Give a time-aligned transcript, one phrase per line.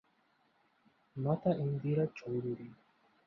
[1.15, 2.67] Mata Indira Chowdhury.